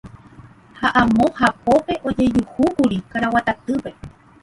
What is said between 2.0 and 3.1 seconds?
ojejuhúkuri